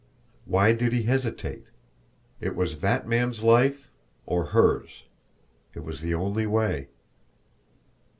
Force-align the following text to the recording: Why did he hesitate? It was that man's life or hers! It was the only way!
Why 0.45 0.71
did 0.73 0.93
he 0.93 1.03
hesitate? 1.03 1.65
It 2.39 2.55
was 2.55 2.79
that 2.79 3.07
man's 3.07 3.43
life 3.43 3.91
or 4.25 4.45
hers! 4.45 5.03
It 5.75 5.81
was 5.83 6.01
the 6.01 6.15
only 6.15 6.47
way! 6.47 6.87